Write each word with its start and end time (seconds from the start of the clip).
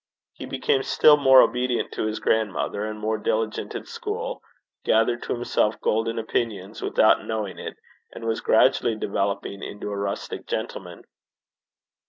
He 0.33 0.47
became 0.47 0.81
still 0.81 1.15
more 1.15 1.43
obedient 1.43 1.91
to 1.91 2.07
his 2.07 2.19
grandmother, 2.19 2.85
and 2.87 2.97
more 2.97 3.19
diligent 3.19 3.75
at 3.75 3.87
school; 3.87 4.41
gathered 4.83 5.21
to 5.21 5.33
himself 5.33 5.79
golden 5.79 6.17
opinions 6.17 6.81
without 6.81 7.23
knowing 7.23 7.59
it, 7.59 7.77
and 8.11 8.25
was 8.25 8.41
gradually 8.41 8.95
developing 8.95 9.61
into 9.61 9.91
a 9.91 9.95
rustic 9.95 10.47
gentleman. 10.47 11.03